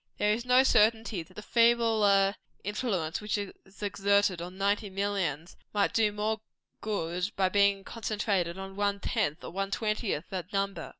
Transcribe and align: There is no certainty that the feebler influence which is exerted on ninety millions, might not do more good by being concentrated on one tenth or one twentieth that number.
There 0.17 0.33
is 0.33 0.45
no 0.45 0.63
certainty 0.63 1.21
that 1.21 1.35
the 1.35 1.43
feebler 1.43 2.33
influence 2.63 3.21
which 3.21 3.37
is 3.37 3.53
exerted 3.83 4.41
on 4.41 4.57
ninety 4.57 4.89
millions, 4.89 5.55
might 5.75 5.91
not 5.91 5.93
do 5.93 6.11
more 6.11 6.41
good 6.81 7.29
by 7.35 7.49
being 7.49 7.83
concentrated 7.83 8.57
on 8.57 8.75
one 8.75 8.99
tenth 8.99 9.43
or 9.43 9.51
one 9.51 9.69
twentieth 9.69 10.25
that 10.31 10.51
number. 10.51 10.89